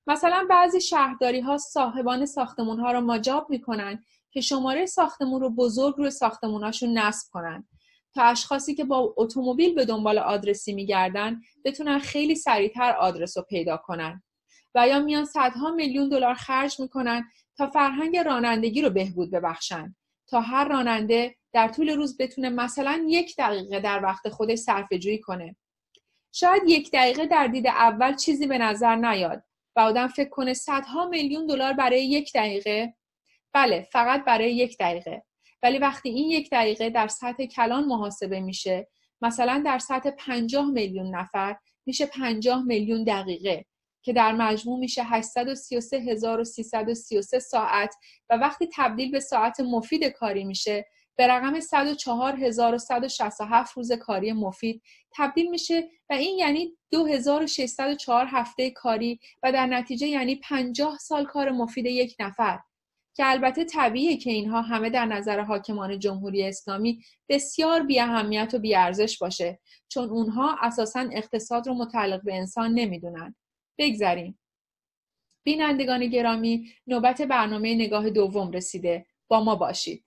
[0.08, 5.96] مثلا بعضی شهرداری ها صاحبان ساختمون ها را مجاب می‌کنن که شماره ساختمون رو بزرگ
[5.98, 7.68] روی ساختموناشون نصب کنن
[8.14, 13.78] تا اشخاصی که با اتومبیل به دنبال آدرسی میگردن بتونن خیلی سریعتر آدرس رو پیدا
[13.78, 14.24] کنن
[14.76, 17.24] و یا میان صدها میلیون دلار خرج می‌کنن
[17.58, 19.96] تا فرهنگ رانندگی رو بهبود ببخشن.
[20.28, 25.56] تا هر راننده در طول روز بتونه مثلا یک دقیقه در وقت خودش صرفه کنه.
[26.32, 29.44] شاید یک دقیقه در دید اول چیزی به نظر نیاد
[29.76, 32.96] و آدم فکر کنه صدها میلیون دلار برای یک دقیقه.
[33.54, 35.24] بله فقط برای یک دقیقه.
[35.64, 38.88] ولی وقتی این یک دقیقه در سطح کلان محاسبه میشه
[39.22, 43.66] مثلا در سطح پنجاه میلیون نفر میشه پنجاه میلیون دقیقه.
[44.06, 47.96] که در مجموع میشه 833333 ساعت
[48.30, 50.86] و وقتی تبدیل به ساعت مفید کاری میشه
[51.18, 54.82] به رقم 104167 روز کاری مفید
[55.16, 61.52] تبدیل میشه و این یعنی 2604 هفته کاری و در نتیجه یعنی 50 سال کار
[61.52, 62.60] مفید یک نفر
[63.16, 68.60] که البته طبیعیه که اینها همه در نظر حاکمان جمهوری اسلامی بسیار بی اهمیت و
[68.60, 73.36] بی ارزش باشه چون اونها اساسا اقتصاد رو متعلق به انسان نمی‌دونن.
[73.78, 74.40] بگذریم.
[75.44, 79.06] بینندگان گرامی نوبت برنامه نگاه دوم رسیده.
[79.28, 80.05] با ما باشید.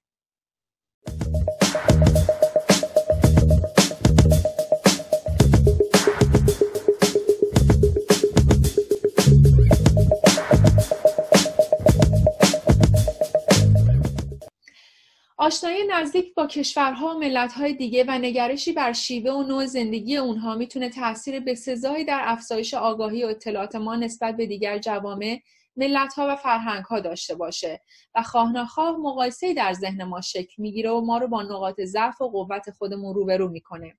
[15.48, 20.54] آشنایی نزدیک با کشورها و ملتهای دیگه و نگرشی بر شیوه و نوع زندگی اونها
[20.54, 25.40] می‌تونه تاثیر بسزایی در افزایش آگاهی و اطلاعات ما نسبت به دیگر جوامع
[25.76, 27.80] ملتها و فرهنگها داشته باشه
[28.14, 28.22] و
[28.66, 32.70] خواه مقایسه در ذهن ما شکل می‌گیره و ما رو با نقاط ضعف و قوت
[32.70, 33.98] خودمون روبرو می‌کنه.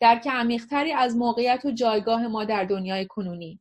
[0.00, 3.60] درک عمیقتری از موقعیت و جایگاه ما در دنیای کنونی.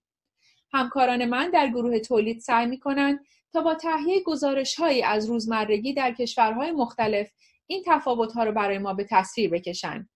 [0.73, 3.19] همکاران من در گروه تولید سعی می‌کنن
[3.53, 7.31] تا با تهیه گزارش هایی از روزمرگی در کشورهای مختلف
[7.67, 10.09] این تفاوت ها رو برای ما به تصویر بکشن.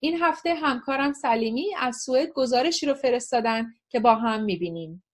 [0.00, 5.04] این هفته همکارم سلیمی از سوئد گزارشی رو فرستادن که با هم می‌بینیم.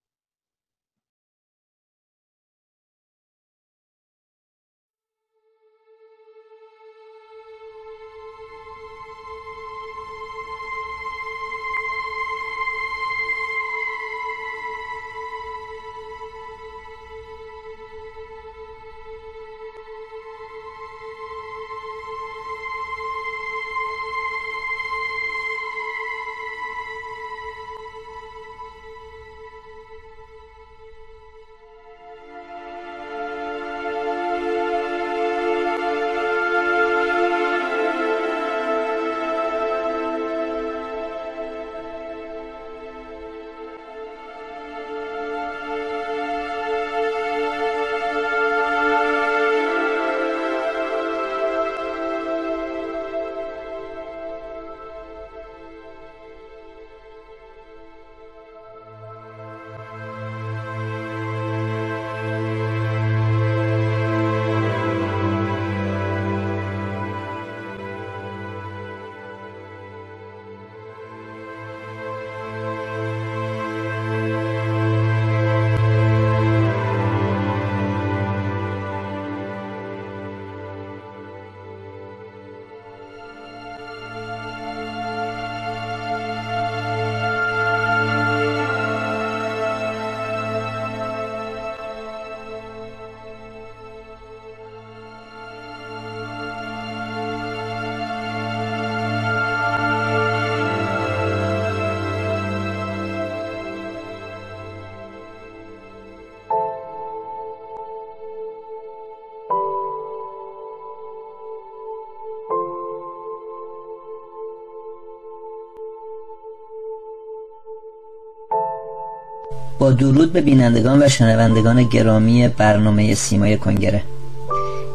[119.90, 124.02] درود به بینندگان و شنوندگان گرامی برنامه سیمای کنگره.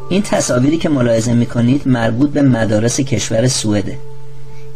[0.08, 3.98] این تصاویری که ملاحظه می‌کنید مربوط به مدارس کشور سوئده.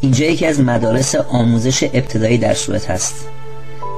[0.00, 3.14] اینجا یکی از مدارس آموزش ابتدایی در سوئد هست.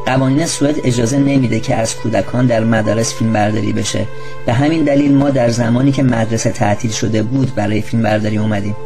[0.06, 4.06] قوانین سوئد اجازه نمیده که از کودکان در مدارس فیلم برداری بشه.
[4.46, 8.76] به همین دلیل ما در زمانی که مدرسه تعطیل شده بود برای فیلم برداری اومدیم.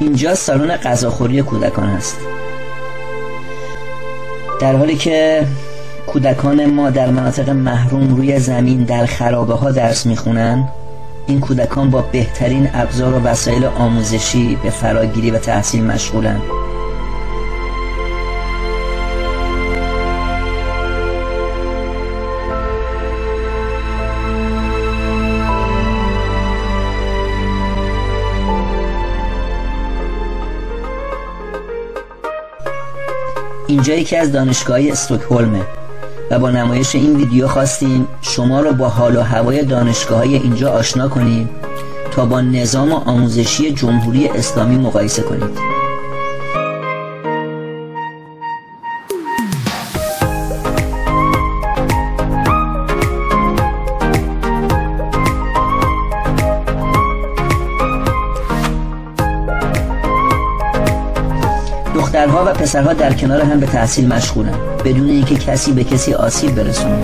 [0.00, 2.16] اینجا سالن غذاخوری کودکان هست.
[4.60, 5.46] در حالی که
[6.12, 10.68] کودکان ما در مناطق محروم روی زمین در خرابه ها درس می‌خونن؟
[11.26, 16.42] این کودکان با بهترین ابزار و وسایل آموزشی به فراگیری و تحصیل مشغولند
[33.66, 35.77] اینجا یکی از دانشگاه استوکهلمه
[36.30, 40.70] و با نمایش این ویدیو خواستیم شما را با حال و هوای دانشگاه های اینجا
[40.72, 41.50] آشنا کنیم
[42.10, 45.77] تا با نظام آموزشی جمهوری اسلامی مقایسه کنید.
[62.68, 64.54] پسرها در کنار هم به تحصیل مشغولن
[64.84, 67.02] بدون اینکه کسی به کسی آسیب برسونه.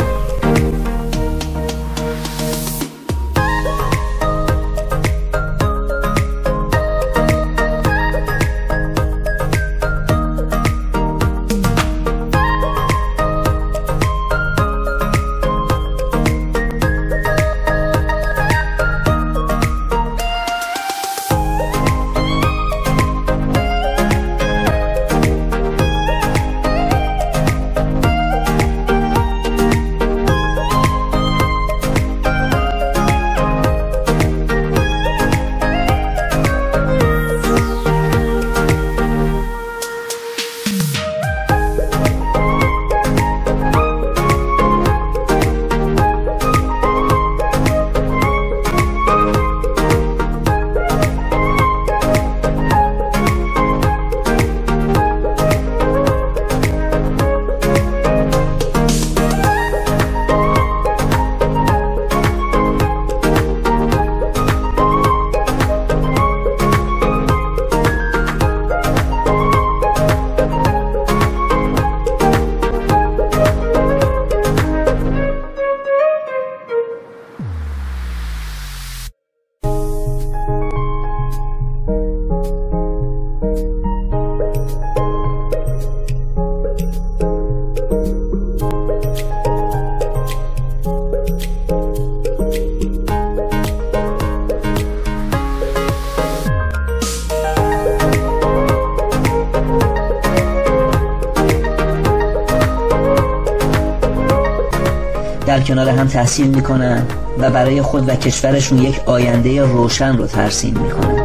[106.15, 107.03] تحصیل می‌کنن
[107.39, 111.23] و برای خود و کشورشون یک آینده روشن رو ترسیم می‌کنن.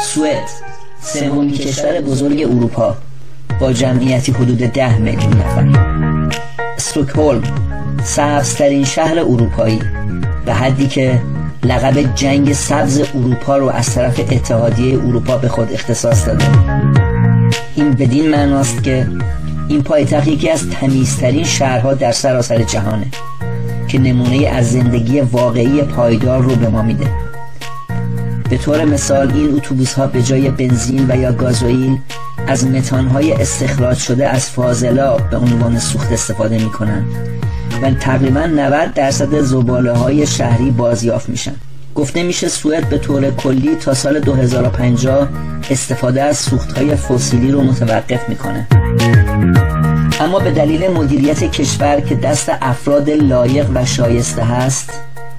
[0.00, 0.48] سوئد
[1.02, 2.96] سومین کشور بزرگ اروپا
[3.60, 5.66] با جمعیتی حدود ده میلیون نفر.
[6.76, 7.42] استوکهلم
[8.04, 9.80] سبزترین شهر اروپایی
[10.46, 11.20] به حدی که
[11.64, 16.44] لقب جنگ سبز اروپا رو از طرف اتحادیه اروپا به خود اختصاص داده.
[17.76, 19.06] این بدین معناست که
[19.68, 23.06] این پایتخت یکی از تمیزترین شهرها در سراسر جهانه
[23.88, 27.10] که نمونه از زندگی واقعی پایدار رو به ما میده.
[28.50, 31.98] به طور مثال این اتوبوس ها به جای بنزین و یا گازوئیل
[32.46, 37.04] از متان های استخراج شده از فاضلا به عنوان سوخت استفاده می‌کنن
[37.82, 41.54] و تقریبا 90 درصد زباله های شهری بازیافت میشن.
[41.94, 45.28] گفته میشه سوئد به طور کلی تا سال 2050
[45.70, 48.66] استفاده از سوختهای فسیلی رو متوقف می‌کنه.
[50.20, 54.92] اما به دلیل مدیریت کشور که دست افراد لایق و شایسته هست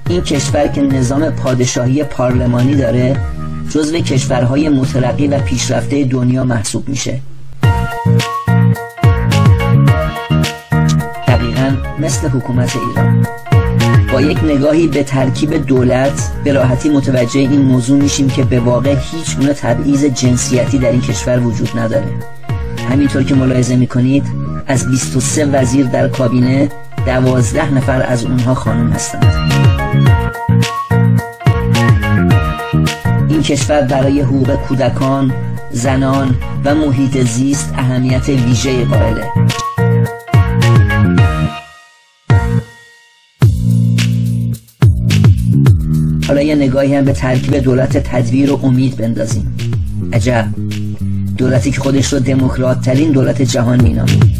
[0.08, 3.16] این کشور که نظام پادشاهی پارلمانی داره
[3.70, 7.20] جزو کشورهای مترقی و پیشرفته دنیا محسوب میشه.
[11.28, 13.26] دقیقا مثل حکومت ایران.
[14.12, 18.96] با یک نگاهی به ترکیب دولت به راحتی متوجه این موضوع میشیم که به واقع
[19.00, 22.35] هیچ گونه تبعیض جنسیتی در این کشور وجود نداره.
[22.90, 24.24] همینطور که ملاحظه می‌کنید
[24.66, 26.68] از 23 وزیر در کابینه
[27.06, 29.32] دوازده نفر از اونها خانم هستند.
[33.28, 35.32] این کشور برای حقوق کودکان،
[35.70, 36.34] زنان
[36.64, 39.24] و محیط زیست اهمیت ویژه قائله.
[46.28, 49.56] حالا یه نگاهی هم به ترکیب دولت تدویر و امید بندازیم.
[50.12, 50.65] عجب.
[51.36, 54.36] دولتی که خودش رو دموکرات ترین دولت جهان مینامید.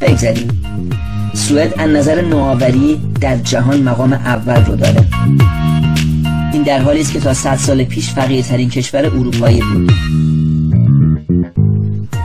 [0.00, 0.48] بگذاریم.
[1.34, 5.04] سوئد از نظر نوآوری در جهان مقام اول رو داره.
[6.52, 9.92] این در حالی است که تا صد سال پیش فقیرترین کشور اروپایی بود.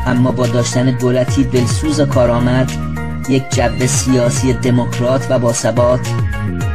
[0.07, 2.71] اما با داشتن دولتی دلسوز و کارآمد
[3.29, 6.07] یک جو سیاسی دموکرات و باثبات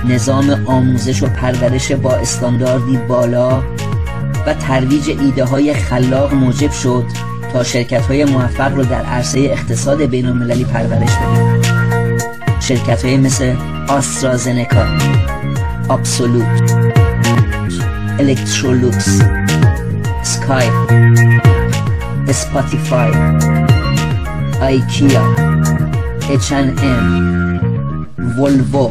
[0.09, 3.63] نظام آموزش و پرورش با استانداردی بالا
[4.47, 7.05] و ترویج ایده های خلاق موجب شد
[7.53, 11.61] تا شرکت های موفق رو در عرصه اقتصاد بین المللی پرورش بده
[12.61, 13.55] شرکت های مثل
[13.89, 14.85] آسترازنکا
[15.89, 16.73] آبسولوت
[18.19, 19.23] الکترولوکس
[20.23, 21.48] Skype
[22.39, 23.11] Spotify
[24.61, 25.23] IKEA
[26.83, 28.07] H&M
[28.39, 28.91] Volvo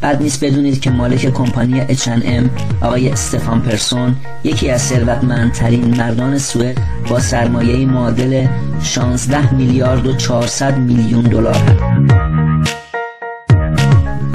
[0.00, 2.48] بعد نیست بدونید که مالک کمپانی H&M
[2.80, 6.78] آقای استفان پرسون یکی از ثروتمندترین مردان سوئد
[7.08, 8.46] با سرمایه معادل
[8.82, 11.78] 16 میلیارد و 400 میلیون دلار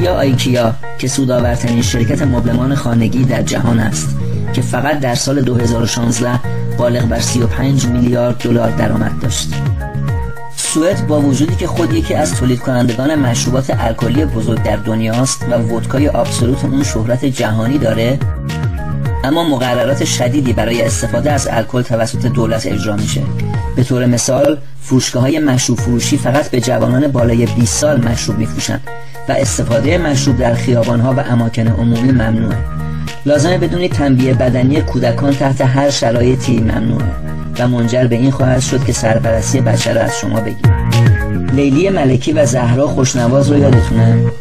[0.01, 4.17] یا IKEA که سودآورترین شرکت مبلمان خانگی در جهان است
[4.53, 6.39] که فقط در سال 2016
[6.77, 9.49] بالغ بر 35 میلیارد دلار درآمد داشت.
[10.55, 15.57] سوئد با وجودی که خود یکی از تولید کنندگان مشروبات الکلی بزرگ در دنیاست و
[15.57, 18.19] ودکای آبسولوت اون شهرت جهانی داره
[19.23, 23.21] اما مقررات شدیدی برای استفاده از الکل توسط دولت اجرا میشه
[23.75, 28.81] به طور مثال فروشگاه های مشروب فروشی فقط به جوانان بالای 20 سال مشروب میفروشند
[29.29, 32.57] و استفاده مشروب در خیابان ها و اماکن عمومی ممنوعه
[33.27, 37.05] لازمه بدونید تنبیه بدنی کودکان تحت هر شرایطی ممنوعه
[37.59, 40.71] و منجر به این خواهد شد که سرپرستی بچه را از شما بگیرید
[41.53, 44.31] لیلی ملکی و زهرا خوشنواز رو یادتونه؟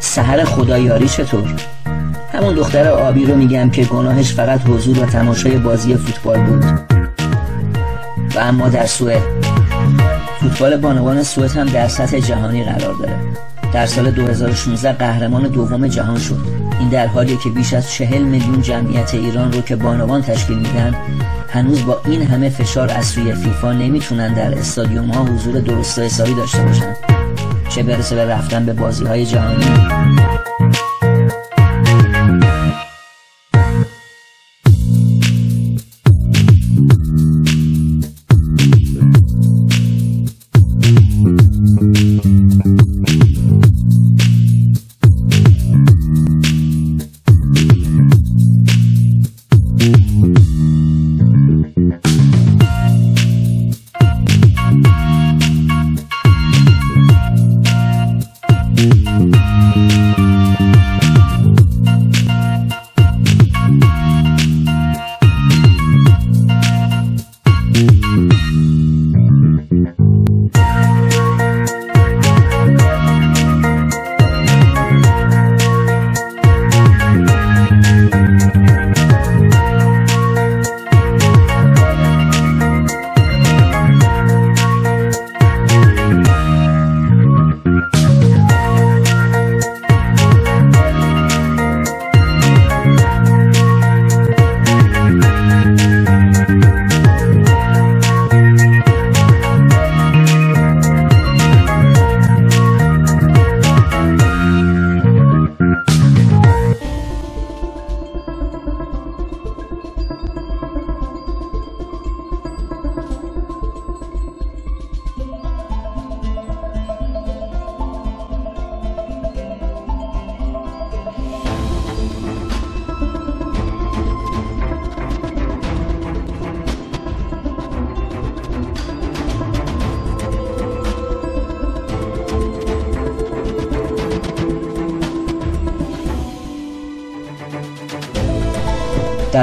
[0.00, 1.54] سهر خدایاری چطور؟
[2.32, 6.64] همون دختر آبی رو میگم که گناهش فقط حضور و تماشای بازی فوتبال بود
[8.34, 9.22] و اما در سوئد
[10.40, 13.18] فوتبال بانوان سوئد هم در سطح جهانی قرار داره
[13.72, 16.38] در سال 2016 قهرمان دوم جهان شد.
[16.80, 20.94] این در حالیه که بیش از چهل میلیون جمعیت ایران رو که بانوان تشکیل میدن
[21.48, 26.02] هنوز با این همه فشار از سوی فیفا نمی‌تونن در استادیوم ها حضور درست و
[26.02, 26.96] حسابی داشته باشن.
[27.68, 29.64] چه برسه به رفتن به بازی های جهانی؟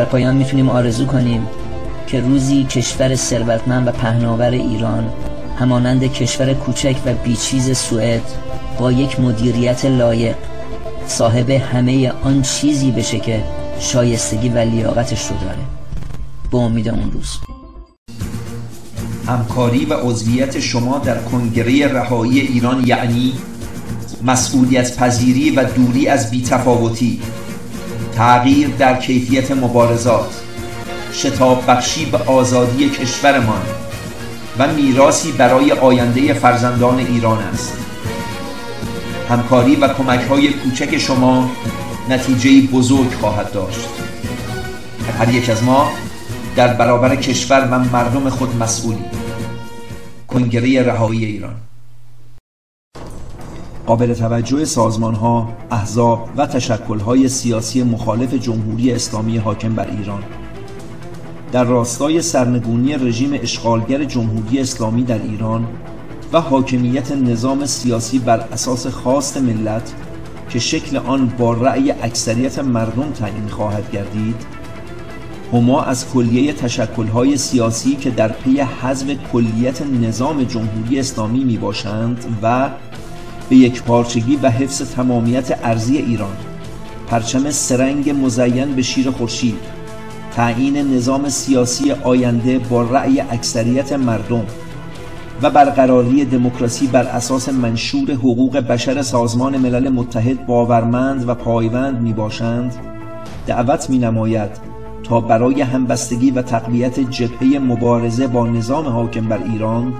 [0.07, 1.47] پایان می‌تونیم آرزو کنیم
[2.07, 5.09] که روزی کشور ثروتمند و پهناور ایران
[5.59, 8.21] همانند کشور کوچک و بیچیز سوئد
[8.79, 10.35] با یک مدیریت لایق
[11.07, 13.43] صاحب همه آن چیزی بشه که
[13.79, 15.59] شایستگی و لیاقتش رو داره.
[16.51, 17.37] با امید اون روز.
[19.27, 23.33] همکاری و عضویت شما در کنگره رهایی ایران یعنی
[24.23, 27.21] مسئولیت پذیری و دوری از بیتفاوتی.
[28.17, 30.41] تغییر در کیفیت مبارزات
[31.13, 33.61] شتاب بخشی به آزادی کشورمان
[34.59, 37.77] و میراسی برای آینده فرزندان ایران است.
[39.29, 41.51] همکاری و کمک های کوچک شما
[42.09, 43.89] نتیجه بزرگ خواهد داشت.
[45.19, 45.91] هر یک از ما
[46.55, 49.05] در برابر کشور و مردم خود مسئولی
[50.27, 51.66] کنگره رهایی ایران.
[53.87, 60.23] قابل توجه سازمان ها، احزاب و تشکل های سیاسی مخالف جمهوری اسلامی حاکم بر ایران.
[61.51, 65.67] در راستای سرنگونی رژیم اشغالگر جمهوری اسلامی در ایران
[66.33, 69.93] و حاکمیت نظام سیاسی بر اساس خواست ملت
[70.49, 74.45] که شکل آن با رأی اکثریت مردم تعیین خواهد گردید
[75.53, 82.25] هما از کلیه تشکلهای سیاسی که در پی حزب کلیت نظام جمهوری اسلامی می باشند
[82.43, 82.69] و
[83.49, 86.37] به یک پارچگی و حفظ تمامیت ارزی ایران.
[87.07, 89.59] پرچم سرنگ مزین به شیر خورشید.
[90.35, 94.45] تعیین نظام سیاسی آینده با رأی اکثریت مردم.
[95.41, 102.13] و برقراری دموکراسی بر اساس منشور حقوق بشر سازمان ملل متحد باورمند و پایوند می
[102.13, 102.75] باشند.
[103.47, 104.49] دعوت می نماید
[105.03, 109.93] تا برای همبستگی و تقویت جبهه مبارزه با نظام حاکم بر ایران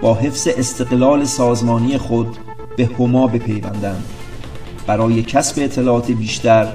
[0.00, 2.36] با حفظ استقلال سازمانی خود
[2.78, 4.04] به هما بپیوندند.
[4.86, 6.72] برای کسب اطلاعات بیشتر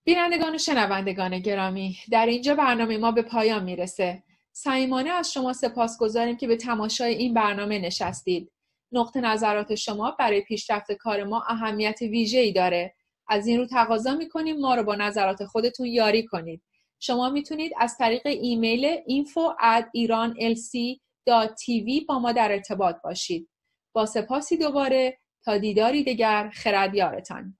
[0.04, 4.22] بینندگان و شنوندگان گرامی در اینجا برنامه ما به پایان می‌رسه.
[4.52, 8.52] صمیمانه از شما سپاس گذاریم که به تماشای این برنامه نشستید.
[8.92, 12.94] نقطه نظرات شما برای پیشرفت کار ما اهمیت ای داره.
[13.28, 16.62] از این رو تقاضا می‌کنیم ما رو با نظرات خودتون یاری کنید.
[17.00, 23.48] شما می‌تونید از طریق ایمیل info at iranlc.tv با ما در ارتباط باشید.
[23.94, 25.18] با سپاسی دوباره.
[25.44, 26.50] تا دیداری دیگر.
[26.54, 27.58] خردیارتان.